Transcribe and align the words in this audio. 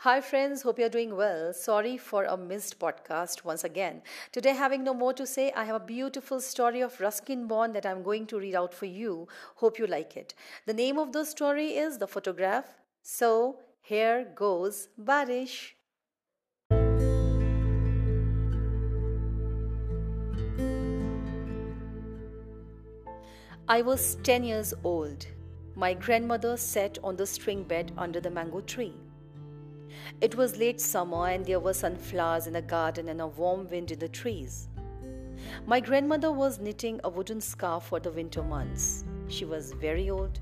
Hi, 0.00 0.20
friends. 0.20 0.62
Hope 0.62 0.78
you're 0.78 0.88
doing 0.88 1.16
well. 1.16 1.52
Sorry 1.54 1.96
for 1.96 2.24
a 2.24 2.36
missed 2.36 2.78
podcast 2.78 3.44
once 3.44 3.62
again. 3.64 4.02
Today, 4.32 4.52
having 4.52 4.82
no 4.82 4.92
more 4.92 5.12
to 5.14 5.26
say, 5.26 5.52
I 5.52 5.64
have 5.64 5.76
a 5.76 5.86
beautiful 5.86 6.40
story 6.40 6.80
of 6.80 7.00
Ruskin 7.00 7.46
Bond 7.46 7.74
that 7.74 7.86
I'm 7.86 8.02
going 8.02 8.26
to 8.26 8.38
read 8.38 8.56
out 8.56 8.74
for 8.74 8.86
you. 8.86 9.28
Hope 9.56 9.78
you 9.78 9.86
like 9.86 10.16
it. 10.16 10.34
The 10.66 10.74
name 10.74 10.98
of 10.98 11.12
the 11.12 11.24
story 11.24 11.76
is 11.76 11.98
The 11.98 12.08
Photograph. 12.08 12.66
So, 13.02 13.60
here 13.80 14.26
goes 14.34 14.88
Barish. 15.00 15.74
I 23.68 23.80
was 23.80 24.16
10 24.24 24.44
years 24.44 24.74
old. 24.82 25.26
My 25.76 25.94
grandmother 25.94 26.56
sat 26.56 26.98
on 27.02 27.16
the 27.16 27.26
string 27.26 27.62
bed 27.62 27.92
under 27.96 28.20
the 28.20 28.30
mango 28.30 28.60
tree. 28.60 28.94
It 30.20 30.34
was 30.34 30.56
late 30.56 30.80
summer 30.80 31.28
and 31.28 31.44
there 31.44 31.60
were 31.60 31.72
sunflowers 31.72 32.46
in 32.46 32.54
the 32.54 32.62
garden 32.62 33.08
and 33.08 33.20
a 33.20 33.26
warm 33.26 33.68
wind 33.68 33.90
in 33.90 33.98
the 33.98 34.08
trees. 34.08 34.68
My 35.66 35.80
grandmother 35.80 36.30
was 36.30 36.58
knitting 36.58 37.00
a 37.04 37.08
wooden 37.08 37.40
scarf 37.40 37.84
for 37.84 38.00
the 38.00 38.10
winter 38.10 38.42
months. 38.42 39.04
She 39.28 39.44
was 39.44 39.72
very 39.72 40.10
old, 40.10 40.40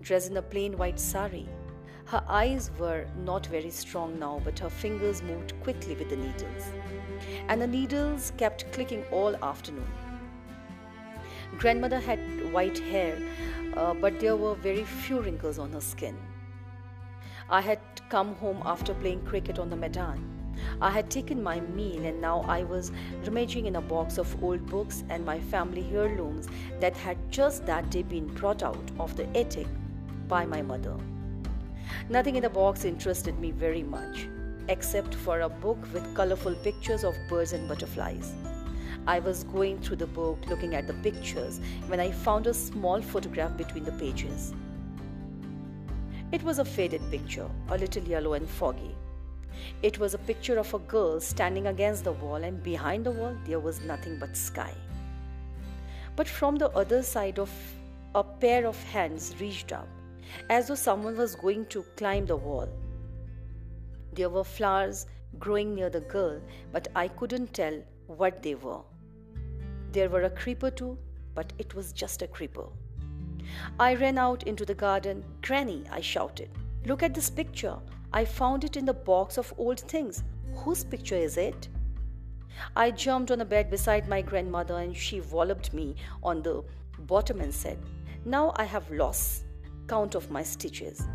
dressed 0.00 0.30
in 0.30 0.36
a 0.36 0.42
plain 0.42 0.76
white 0.76 0.98
sari. 0.98 1.48
Her 2.06 2.22
eyes 2.28 2.70
were 2.78 3.06
not 3.24 3.46
very 3.46 3.70
strong 3.70 4.18
now, 4.18 4.40
but 4.44 4.58
her 4.58 4.68
fingers 4.68 5.22
moved 5.22 5.58
quickly 5.62 5.94
with 5.94 6.10
the 6.10 6.16
needles. 6.16 6.64
And 7.48 7.60
the 7.60 7.66
needles 7.66 8.32
kept 8.36 8.70
clicking 8.72 9.04
all 9.10 9.34
afternoon. 9.36 9.90
Grandmother 11.58 12.00
had 12.00 12.18
white 12.52 12.78
hair, 12.78 13.18
uh, 13.76 13.94
but 13.94 14.20
there 14.20 14.36
were 14.36 14.54
very 14.54 14.84
few 14.84 15.20
wrinkles 15.20 15.58
on 15.58 15.72
her 15.72 15.80
skin. 15.80 16.16
I 17.50 17.60
had 17.60 17.78
come 18.08 18.34
home 18.36 18.62
after 18.64 18.94
playing 18.94 19.26
cricket 19.26 19.58
on 19.58 19.68
the 19.68 19.76
Maidan. 19.76 20.30
I 20.80 20.90
had 20.90 21.10
taken 21.10 21.42
my 21.42 21.60
meal 21.60 22.06
and 22.06 22.20
now 22.20 22.40
I 22.48 22.62
was 22.64 22.90
rummaging 23.24 23.66
in 23.66 23.76
a 23.76 23.82
box 23.82 24.16
of 24.16 24.42
old 24.42 24.64
books 24.66 25.04
and 25.10 25.26
my 25.26 25.38
family 25.40 25.86
heirlooms 25.92 26.48
that 26.80 26.96
had 26.96 27.18
just 27.30 27.66
that 27.66 27.90
day 27.90 28.02
been 28.02 28.26
brought 28.28 28.62
out 28.62 28.90
of 28.98 29.14
the 29.16 29.26
attic 29.36 29.66
by 30.26 30.46
my 30.46 30.62
mother. 30.62 30.96
Nothing 32.08 32.36
in 32.36 32.42
the 32.42 32.48
box 32.50 32.86
interested 32.86 33.38
me 33.38 33.50
very 33.50 33.82
much, 33.82 34.26
except 34.68 35.14
for 35.14 35.40
a 35.40 35.48
book 35.48 35.78
with 35.92 36.14
colorful 36.14 36.54
pictures 36.54 37.04
of 37.04 37.14
birds 37.28 37.52
and 37.52 37.68
butterflies. 37.68 38.32
I 39.06 39.18
was 39.18 39.44
going 39.44 39.80
through 39.80 39.96
the 39.96 40.06
book 40.06 40.38
looking 40.48 40.74
at 40.74 40.86
the 40.86 40.94
pictures 40.94 41.60
when 41.88 42.00
I 42.00 42.10
found 42.10 42.46
a 42.46 42.54
small 42.54 43.02
photograph 43.02 43.54
between 43.58 43.84
the 43.84 43.92
pages. 43.92 44.54
It 46.34 46.42
was 46.42 46.58
a 46.58 46.64
faded 46.64 47.00
picture, 47.12 47.48
a 47.68 47.78
little 47.78 48.02
yellow 48.02 48.32
and 48.32 48.50
foggy. 48.50 48.92
It 49.82 50.00
was 50.00 50.14
a 50.14 50.18
picture 50.18 50.58
of 50.58 50.74
a 50.74 50.80
girl 50.80 51.20
standing 51.20 51.68
against 51.68 52.02
the 52.02 52.10
wall, 52.10 52.42
and 52.42 52.60
behind 52.60 53.06
the 53.06 53.12
wall 53.12 53.36
there 53.44 53.60
was 53.60 53.80
nothing 53.82 54.18
but 54.18 54.36
sky. 54.36 54.74
But 56.16 56.26
from 56.26 56.56
the 56.56 56.70
other 56.70 57.04
side 57.04 57.38
of 57.38 57.52
a 58.16 58.24
pair 58.24 58.66
of 58.66 58.82
hands 58.82 59.32
reached 59.38 59.70
up, 59.70 59.86
as 60.50 60.66
though 60.66 60.74
someone 60.74 61.16
was 61.16 61.36
going 61.36 61.66
to 61.66 61.84
climb 61.96 62.26
the 62.26 62.36
wall. 62.36 62.68
There 64.12 64.28
were 64.28 64.42
flowers 64.42 65.06
growing 65.38 65.72
near 65.76 65.88
the 65.88 66.00
girl, 66.00 66.40
but 66.72 66.88
I 66.96 67.06
couldn't 67.06 67.54
tell 67.54 67.80
what 68.08 68.42
they 68.42 68.56
were. 68.56 68.80
There 69.92 70.08
were 70.08 70.22
a 70.22 70.30
creeper 70.30 70.72
too, 70.72 70.98
but 71.36 71.52
it 71.58 71.76
was 71.76 71.92
just 71.92 72.22
a 72.22 72.26
creeper. 72.26 72.66
I 73.78 73.94
ran 73.94 74.18
out 74.18 74.44
into 74.44 74.64
the 74.64 74.74
garden. 74.74 75.24
Granny, 75.42 75.84
I 75.90 76.00
shouted, 76.00 76.50
look 76.86 77.02
at 77.02 77.14
this 77.14 77.30
picture. 77.30 77.76
I 78.12 78.24
found 78.24 78.64
it 78.64 78.76
in 78.76 78.84
the 78.84 78.94
box 78.94 79.38
of 79.38 79.52
old 79.58 79.80
things. 79.80 80.22
Whose 80.54 80.84
picture 80.84 81.16
is 81.16 81.36
it? 81.36 81.68
I 82.76 82.90
jumped 82.90 83.30
on 83.30 83.38
the 83.38 83.44
bed 83.44 83.70
beside 83.70 84.08
my 84.08 84.22
grandmother 84.22 84.78
and 84.78 84.96
she 84.96 85.20
walloped 85.20 85.74
me 85.74 85.96
on 86.22 86.42
the 86.42 86.62
bottom 87.00 87.40
and 87.40 87.52
said, 87.52 87.78
Now 88.24 88.52
I 88.56 88.64
have 88.64 88.90
lost 88.90 89.44
count 89.88 90.14
of 90.14 90.30
my 90.30 90.42
stitches. 90.42 91.06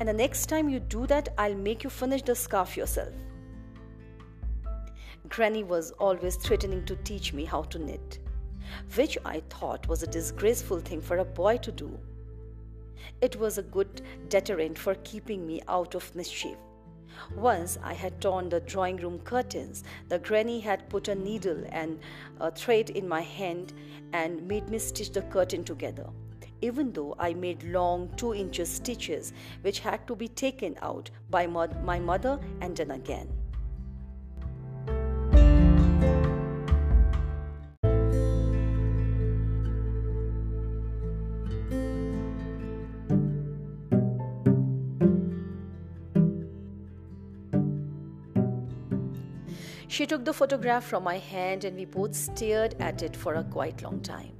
And 0.00 0.08
the 0.08 0.12
next 0.12 0.46
time 0.46 0.68
you 0.68 0.78
do 0.78 1.06
that, 1.08 1.30
I'll 1.36 1.54
make 1.54 1.82
you 1.82 1.90
finish 1.90 2.22
the 2.22 2.34
scarf 2.34 2.76
yourself. 2.76 3.12
Granny 5.28 5.64
was 5.64 5.90
always 5.92 6.36
threatening 6.36 6.84
to 6.86 6.96
teach 6.96 7.32
me 7.32 7.44
how 7.44 7.62
to 7.62 7.78
knit, 7.78 8.20
which 8.94 9.18
I 9.24 9.40
thought 9.50 9.88
was 9.88 10.02
a 10.02 10.06
disgraceful 10.06 10.80
thing 10.80 11.00
for 11.00 11.18
a 11.18 11.24
boy 11.24 11.58
to 11.58 11.72
do. 11.72 11.98
It 13.20 13.36
was 13.36 13.58
a 13.58 13.62
good 13.62 14.02
deterrent 14.28 14.78
for 14.78 14.94
keeping 14.96 15.46
me 15.46 15.62
out 15.68 15.94
of 15.94 16.14
mischief. 16.14 16.56
Once 17.34 17.78
I 17.82 17.94
had 17.94 18.20
torn 18.20 18.48
the 18.48 18.60
drawing 18.60 18.96
room 18.98 19.18
curtains, 19.20 19.82
the 20.08 20.18
granny 20.18 20.60
had 20.60 20.88
put 20.88 21.08
a 21.08 21.14
needle 21.14 21.64
and 21.70 21.98
a 22.40 22.50
thread 22.50 22.90
in 22.90 23.08
my 23.08 23.22
hand 23.22 23.72
and 24.12 24.46
made 24.46 24.68
me 24.68 24.78
stitch 24.78 25.10
the 25.10 25.22
curtain 25.22 25.64
together, 25.64 26.06
even 26.60 26.92
though 26.92 27.16
I 27.18 27.34
made 27.34 27.62
long 27.64 28.10
two 28.16 28.34
inches 28.34 28.68
stitches 28.68 29.32
which 29.62 29.80
had 29.80 30.06
to 30.06 30.14
be 30.14 30.28
taken 30.28 30.76
out 30.80 31.10
by 31.30 31.46
my 31.46 31.98
mother 31.98 32.38
and 32.60 32.76
done 32.76 32.92
again. 32.92 33.37
She 49.88 50.06
took 50.06 50.22
the 50.26 50.34
photograph 50.34 50.84
from 50.84 51.02
my 51.02 51.16
hand 51.16 51.64
and 51.64 51.74
we 51.74 51.86
both 51.86 52.14
stared 52.14 52.74
at 52.78 53.02
it 53.02 53.16
for 53.16 53.36
a 53.36 53.44
quite 53.44 53.82
long 53.82 54.00
time. 54.00 54.32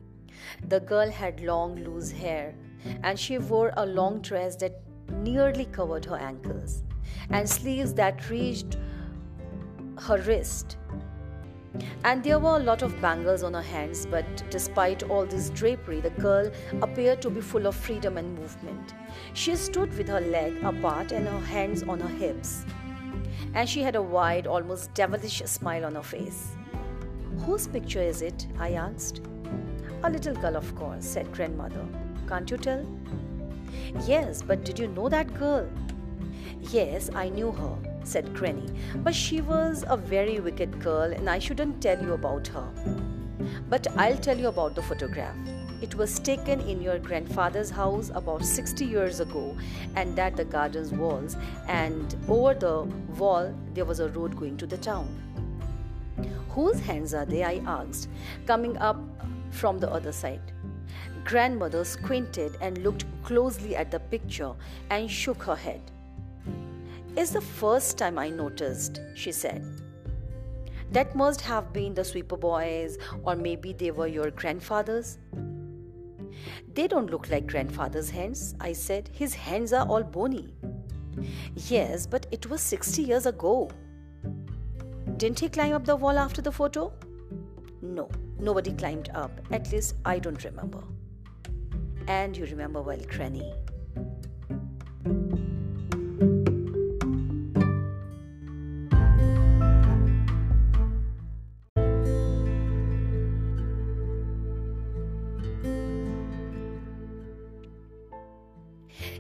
The 0.68 0.80
girl 0.80 1.10
had 1.10 1.40
long, 1.40 1.76
loose 1.76 2.10
hair 2.10 2.54
and 3.02 3.18
she 3.18 3.38
wore 3.38 3.72
a 3.78 3.86
long 3.86 4.20
dress 4.20 4.56
that 4.56 4.82
nearly 5.10 5.64
covered 5.64 6.04
her 6.04 6.16
ankles 6.16 6.82
and 7.30 7.48
sleeves 7.48 7.94
that 7.94 8.28
reached 8.28 8.76
her 10.00 10.18
wrist. 10.18 10.76
And 12.04 12.22
there 12.22 12.38
were 12.38 12.56
a 12.56 12.62
lot 12.62 12.82
of 12.82 13.00
bangles 13.00 13.42
on 13.42 13.54
her 13.54 13.62
hands, 13.62 14.04
but 14.04 14.26
despite 14.50 15.02
all 15.04 15.24
this 15.24 15.50
drapery, 15.50 16.00
the 16.00 16.10
girl 16.10 16.50
appeared 16.82 17.22
to 17.22 17.30
be 17.30 17.40
full 17.40 17.66
of 17.66 17.74
freedom 17.74 18.18
and 18.18 18.38
movement. 18.38 18.94
She 19.32 19.56
stood 19.56 19.96
with 19.96 20.08
her 20.08 20.20
leg 20.20 20.62
apart 20.62 21.12
and 21.12 21.26
her 21.26 21.40
hands 21.40 21.82
on 21.84 22.00
her 22.00 22.08
hips 22.08 22.64
and 23.54 23.68
she 23.68 23.82
had 23.82 23.96
a 23.96 24.02
wide, 24.02 24.46
almost 24.46 24.94
devilish 24.94 25.42
smile 25.44 25.84
on 25.84 25.94
her 25.94 26.02
face. 26.02 26.52
Whose 27.44 27.66
picture 27.66 28.02
is 28.02 28.22
it? 28.22 28.46
I 28.58 28.72
asked. 28.72 29.20
A 30.04 30.10
little 30.10 30.34
girl, 30.34 30.56
of 30.56 30.74
course, 30.76 31.04
said 31.04 31.32
grandmother. 31.32 31.86
Can't 32.28 32.50
you 32.50 32.56
tell? 32.56 32.84
Yes, 34.06 34.42
but 34.42 34.64
did 34.64 34.78
you 34.78 34.88
know 34.88 35.08
that 35.08 35.32
girl? 35.34 35.68
Yes, 36.60 37.10
I 37.14 37.28
knew 37.28 37.52
her, 37.52 37.76
said 38.04 38.34
Granny, 38.34 38.70
but 38.96 39.14
she 39.14 39.40
was 39.40 39.84
a 39.88 39.96
very 39.96 40.40
wicked 40.40 40.80
girl 40.80 41.12
and 41.12 41.30
I 41.30 41.38
shouldn't 41.38 41.80
tell 41.80 42.02
you 42.02 42.12
about 42.12 42.48
her. 42.48 42.68
But 43.68 43.86
I'll 43.96 44.18
tell 44.18 44.38
you 44.38 44.48
about 44.48 44.74
the 44.74 44.82
photograph. 44.82 45.36
It 45.80 45.94
was 45.94 46.18
taken 46.18 46.60
in 46.60 46.82
your 46.82 46.98
grandfather's 46.98 47.70
house 47.70 48.10
about 48.14 48.44
60 48.44 48.84
years 48.84 49.20
ago, 49.20 49.56
and 49.94 50.16
that 50.16 50.36
the 50.36 50.44
garden's 50.44 50.92
walls, 50.92 51.36
and 51.68 52.16
over 52.28 52.54
the 52.54 52.82
wall 53.16 53.54
there 53.74 53.84
was 53.84 54.00
a 54.00 54.08
road 54.08 54.36
going 54.36 54.56
to 54.56 54.66
the 54.66 54.78
town. 54.78 55.08
Whose 56.50 56.80
hands 56.80 57.14
are 57.14 57.24
they? 57.24 57.44
I 57.44 57.62
asked, 57.64 58.08
coming 58.46 58.76
up 58.78 58.98
from 59.50 59.78
the 59.78 59.88
other 59.90 60.10
side. 60.10 60.40
Grandmother 61.24 61.84
squinted 61.84 62.56
and 62.60 62.78
looked 62.78 63.04
closely 63.22 63.76
at 63.76 63.90
the 63.92 64.00
picture 64.00 64.54
and 64.90 65.08
shook 65.08 65.42
her 65.44 65.54
head. 65.54 65.80
It's 67.16 67.30
the 67.30 67.40
first 67.40 67.98
time 67.98 68.18
I 68.18 68.30
noticed, 68.30 69.00
she 69.14 69.30
said. 69.30 69.64
That 70.90 71.14
must 71.14 71.42
have 71.42 71.72
been 71.72 71.94
the 71.94 72.04
sweeper 72.04 72.36
boys, 72.36 72.98
or 73.22 73.36
maybe 73.36 73.72
they 73.72 73.90
were 73.90 74.06
your 74.06 74.30
grandfathers. 74.30 75.18
They 76.74 76.86
don't 76.86 77.10
look 77.10 77.28
like 77.30 77.46
grandfather's 77.46 78.10
hands, 78.10 78.54
I 78.60 78.72
said. 78.72 79.10
His 79.12 79.34
hands 79.34 79.72
are 79.72 79.86
all 79.86 80.02
bony. 80.02 80.54
Yes, 81.54 82.06
but 82.06 82.26
it 82.30 82.48
was 82.48 82.60
60 82.60 83.02
years 83.02 83.26
ago. 83.26 83.70
Didn't 85.16 85.40
he 85.40 85.48
climb 85.48 85.72
up 85.72 85.84
the 85.84 85.96
wall 85.96 86.18
after 86.18 86.40
the 86.40 86.52
photo? 86.52 86.92
No, 87.82 88.08
nobody 88.38 88.72
climbed 88.72 89.10
up. 89.14 89.40
At 89.50 89.72
least 89.72 89.96
I 90.04 90.18
don't 90.18 90.42
remember. 90.44 90.82
And 92.06 92.36
you 92.36 92.46
remember 92.46 92.82
well, 92.82 93.00
Granny. 93.08 93.52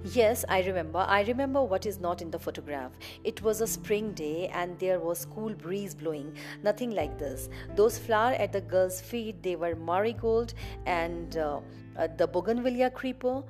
Yes, 0.04 0.44
I 0.48 0.62
remember. 0.62 0.98
I 0.98 1.22
remember 1.22 1.62
what 1.62 1.84
is 1.84 1.98
not 1.98 2.22
in 2.22 2.30
the 2.30 2.38
photograph. 2.38 2.92
It 3.24 3.42
was 3.42 3.60
a 3.60 3.66
spring 3.66 4.12
day 4.12 4.48
and 4.48 4.78
there 4.78 5.00
was 5.00 5.24
cool 5.24 5.54
breeze 5.54 5.94
blowing. 5.94 6.36
Nothing 6.62 6.90
like 6.90 7.18
this. 7.18 7.48
Those 7.74 7.98
flowers 7.98 8.36
at 8.38 8.52
the 8.52 8.60
girl's 8.60 9.00
feet, 9.00 9.42
they 9.42 9.56
were 9.56 9.74
marigold 9.74 10.54
and 10.86 11.36
uh, 11.36 11.60
uh, 11.98 12.08
the 12.16 12.26
bougainvillea 12.26 12.90
creeper. 12.90 13.42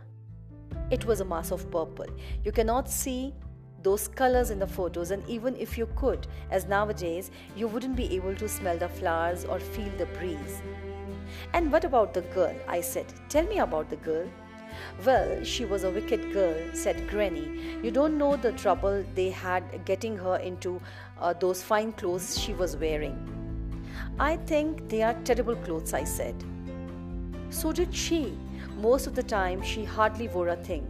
It 0.91 1.05
was 1.05 1.21
a 1.21 1.25
mass 1.25 1.51
of 1.51 1.71
purple. 1.71 2.07
You 2.45 2.53
cannot 2.53 2.91
see 2.91 3.35
those 3.83 4.09
colors 4.09 4.51
in 4.51 4.59
the 4.59 4.67
photos, 4.67 5.13
and 5.13 5.27
even 5.29 5.55
if 5.57 5.79
you 5.79 5.87
could, 5.95 6.27
as 6.51 6.67
nowadays, 6.67 7.31
you 7.57 7.69
wouldn't 7.69 7.95
be 7.95 8.17
able 8.17 8.35
to 8.35 8.49
smell 8.49 8.77
the 8.77 8.89
flowers 8.89 9.45
or 9.45 9.61
feel 9.61 9.91
the 9.99 10.07
breeze. 10.07 10.63
And 11.53 11.71
what 11.71 11.85
about 11.85 12.15
the 12.15 12.23
girl? 12.23 12.55
I 12.67 12.81
said. 12.81 13.07
Tell 13.29 13.45
me 13.45 13.59
about 13.59 13.91
the 13.91 13.97
girl. 13.97 14.27
Well, 15.05 15.45
she 15.45 15.65
was 15.65 15.85
a 15.85 15.91
wicked 15.91 16.33
girl, 16.33 16.57
said 16.73 17.09
Granny. 17.09 17.79
You 17.83 17.91
don't 17.91 18.19
know 18.19 18.37
the 18.37 18.53
trouble 18.53 19.05
they 19.15 19.31
had 19.31 19.85
getting 19.85 20.17
her 20.17 20.37
into 20.37 20.81
uh, 21.21 21.33
those 21.33 21.63
fine 21.63 21.93
clothes 21.93 22.39
she 22.39 22.55
was 22.55 22.77
wearing. 22.77 23.17
I 24.19 24.37
think 24.37 24.89
they 24.89 25.03
are 25.03 25.15
terrible 25.25 25.57
clothes, 25.57 25.95
I 25.95 26.05
said. 26.05 26.35
So 27.51 27.73
did 27.73 27.95
she. 27.95 28.37
Most 28.77 29.07
of 29.07 29.15
the 29.15 29.23
time, 29.23 29.63
she 29.63 29.85
hardly 29.85 30.29
wore 30.29 30.49
a 30.49 30.57
thing. 30.57 30.87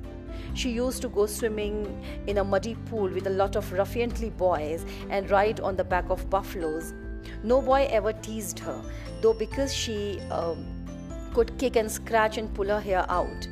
She 0.54 0.70
used 0.70 1.02
to 1.02 1.08
go 1.08 1.26
swimming 1.26 2.02
in 2.26 2.38
a 2.38 2.44
muddy 2.44 2.74
pool 2.86 3.08
with 3.08 3.26
a 3.26 3.30
lot 3.30 3.56
of 3.56 3.70
ruffianly 3.70 4.36
boys 4.36 4.84
and 5.10 5.30
ride 5.30 5.60
on 5.60 5.76
the 5.76 5.84
back 5.84 6.08
of 6.10 6.28
buffaloes. 6.30 6.94
No 7.42 7.60
boy 7.60 7.88
ever 7.90 8.12
teased 8.12 8.58
her, 8.60 8.82
though 9.20 9.34
because 9.34 9.72
she 9.74 10.20
um, 10.30 10.66
could 11.34 11.56
kick 11.58 11.76
and 11.76 11.90
scratch 11.90 12.38
and 12.38 12.52
pull 12.54 12.68
her 12.68 12.80
hair 12.80 13.04
out. 13.08 13.48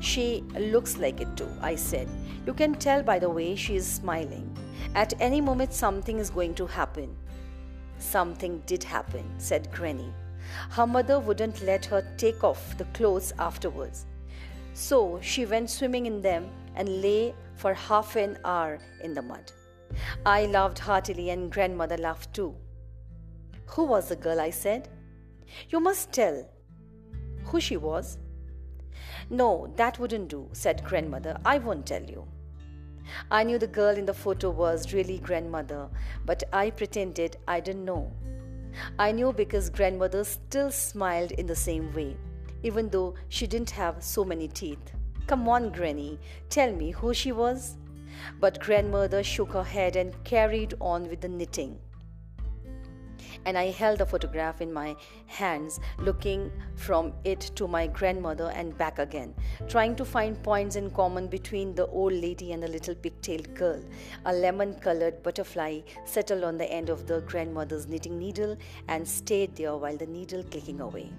She 0.00 0.42
looks 0.58 0.96
like 0.96 1.20
it 1.20 1.36
too, 1.36 1.48
I 1.60 1.74
said. 1.74 2.08
You 2.46 2.54
can 2.54 2.74
tell 2.74 3.02
by 3.02 3.18
the 3.18 3.28
way 3.28 3.54
she 3.54 3.76
is 3.76 3.86
smiling. 3.86 4.56
At 4.94 5.12
any 5.20 5.40
moment, 5.40 5.72
something 5.72 6.18
is 6.18 6.30
going 6.30 6.54
to 6.54 6.66
happen. 6.66 7.14
Something 7.98 8.62
did 8.66 8.82
happen, 8.82 9.24
said 9.38 9.70
Granny. 9.70 10.12
Her 10.70 10.86
mother 10.86 11.20
wouldn't 11.20 11.62
let 11.62 11.84
her 11.86 12.02
take 12.16 12.42
off 12.42 12.76
the 12.78 12.86
clothes 12.86 13.32
afterwards. 13.38 14.06
So 14.72 15.18
she 15.20 15.44
went 15.44 15.68
swimming 15.68 16.06
in 16.06 16.22
them 16.22 16.48
and 16.74 17.02
lay 17.02 17.34
for 17.56 17.74
half 17.74 18.16
an 18.16 18.38
hour 18.44 18.78
in 19.04 19.12
the 19.12 19.22
mud. 19.22 19.52
I 20.24 20.46
laughed 20.46 20.78
heartily, 20.78 21.30
and 21.30 21.52
grandmother 21.52 21.98
laughed 21.98 22.32
too. 22.32 22.54
Who 23.66 23.84
was 23.84 24.08
the 24.08 24.16
girl? 24.16 24.40
I 24.40 24.50
said. 24.50 24.88
You 25.68 25.80
must 25.80 26.12
tell 26.12 26.48
who 27.44 27.60
she 27.60 27.76
was. 27.76 28.18
No, 29.30 29.72
that 29.76 29.98
wouldn't 30.00 30.28
do, 30.28 30.48
said 30.52 30.84
grandmother. 30.84 31.38
I 31.44 31.58
won't 31.58 31.86
tell 31.86 32.02
you. 32.02 32.26
I 33.30 33.44
knew 33.44 33.58
the 33.58 33.68
girl 33.68 33.96
in 33.96 34.04
the 34.04 34.12
photo 34.12 34.50
was 34.50 34.92
really 34.92 35.18
grandmother, 35.18 35.88
but 36.26 36.42
I 36.52 36.70
pretended 36.70 37.36
I 37.46 37.60
didn't 37.60 37.84
know. 37.84 38.12
I 38.98 39.12
knew 39.12 39.32
because 39.32 39.70
grandmother 39.70 40.24
still 40.24 40.72
smiled 40.72 41.30
in 41.32 41.46
the 41.46 41.54
same 41.56 41.92
way, 41.94 42.16
even 42.64 42.88
though 42.88 43.14
she 43.28 43.46
didn't 43.46 43.70
have 43.70 44.02
so 44.02 44.24
many 44.24 44.48
teeth. 44.48 44.92
Come 45.28 45.48
on, 45.48 45.70
Granny, 45.70 46.18
tell 46.48 46.72
me 46.72 46.90
who 46.90 47.14
she 47.14 47.30
was. 47.30 47.76
But 48.40 48.60
grandmother 48.60 49.22
shook 49.22 49.52
her 49.52 49.62
head 49.62 49.94
and 49.94 50.12
carried 50.24 50.74
on 50.80 51.08
with 51.08 51.20
the 51.20 51.28
knitting 51.28 51.78
and 53.44 53.56
I 53.56 53.70
held 53.70 53.98
the 53.98 54.06
photograph 54.06 54.60
in 54.60 54.72
my 54.72 54.96
hands, 55.26 55.80
looking 55.98 56.50
from 56.74 57.12
it 57.24 57.40
to 57.56 57.66
my 57.66 57.86
grandmother 57.86 58.52
and 58.54 58.76
back 58.76 58.98
again, 58.98 59.34
trying 59.68 59.96
to 59.96 60.04
find 60.04 60.42
points 60.42 60.76
in 60.76 60.90
common 60.90 61.26
between 61.28 61.74
the 61.74 61.86
old 61.86 62.12
lady 62.12 62.52
and 62.52 62.62
the 62.62 62.68
little 62.68 62.94
pigtailed 62.94 63.54
girl. 63.54 63.82
A 64.26 64.32
lemon 64.32 64.74
colored 64.74 65.22
butterfly 65.22 65.80
settled 66.04 66.44
on 66.44 66.58
the 66.58 66.70
end 66.70 66.90
of 66.90 67.06
the 67.06 67.20
grandmother's 67.22 67.86
knitting 67.86 68.18
needle 68.18 68.56
and 68.88 69.06
stayed 69.06 69.56
there 69.56 69.76
while 69.76 69.96
the 69.96 70.06
needle 70.06 70.42
clicking 70.44 70.80
away. 70.80 71.12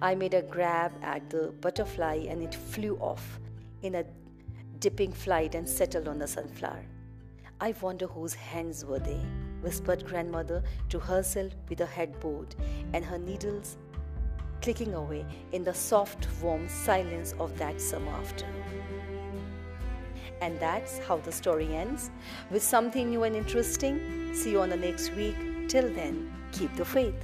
I 0.00 0.14
made 0.14 0.34
a 0.34 0.42
grab 0.42 0.92
at 1.02 1.28
the 1.28 1.52
butterfly 1.60 2.26
and 2.28 2.42
it 2.42 2.54
flew 2.54 2.96
off 2.96 3.40
in 3.82 3.96
a 3.96 4.04
dipping 4.78 5.12
flight 5.12 5.54
and 5.54 5.68
settled 5.68 6.08
on 6.08 6.18
the 6.18 6.26
sunflower. 6.26 6.84
I 7.60 7.74
wonder 7.80 8.06
whose 8.06 8.34
hands 8.34 8.84
were 8.84 8.98
they 8.98 9.20
whispered 9.62 10.04
grandmother 10.04 10.62
to 10.90 10.98
herself 10.98 11.52
with 11.68 11.80
a 11.80 11.86
headboard 11.86 12.54
and 12.92 13.04
her 13.04 13.18
needles 13.18 13.78
clicking 14.60 14.94
away 14.94 15.26
in 15.50 15.64
the 15.64 15.74
soft, 15.74 16.28
warm 16.40 16.68
silence 16.68 17.34
of 17.40 17.58
that 17.58 17.80
summer 17.80 18.12
afternoon. 18.12 18.62
And 20.40 20.58
that's 20.58 20.98
how 20.98 21.18
the 21.18 21.32
story 21.32 21.74
ends 21.74 22.10
with 22.50 22.62
something 22.62 23.10
new 23.10 23.24
and 23.24 23.36
interesting. 23.36 24.34
See 24.34 24.52
you 24.52 24.60
on 24.60 24.70
the 24.70 24.76
next 24.76 25.14
week. 25.14 25.36
Till 25.68 25.88
then, 25.92 26.32
keep 26.52 26.74
the 26.76 26.84
faith. 26.84 27.14